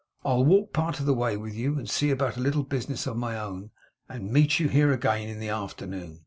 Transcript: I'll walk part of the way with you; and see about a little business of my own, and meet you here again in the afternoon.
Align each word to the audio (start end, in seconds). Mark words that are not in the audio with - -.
I'll 0.25 0.43
walk 0.43 0.73
part 0.73 0.99
of 0.99 1.05
the 1.05 1.13
way 1.13 1.37
with 1.37 1.53
you; 1.53 1.77
and 1.77 1.87
see 1.87 2.09
about 2.09 2.35
a 2.35 2.39
little 2.39 2.63
business 2.63 3.05
of 3.05 3.17
my 3.17 3.39
own, 3.39 3.69
and 4.09 4.33
meet 4.33 4.59
you 4.59 4.67
here 4.67 4.91
again 4.91 5.29
in 5.29 5.37
the 5.39 5.49
afternoon. 5.49 6.19